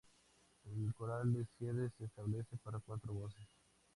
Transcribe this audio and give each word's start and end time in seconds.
El 0.65 0.95
coral 0.95 1.31
de 1.31 1.45
cierre 1.45 1.91
se 1.95 2.05
establece 2.05 2.57
para 2.63 2.79
cuatro 2.79 3.13
voces. 3.13 3.45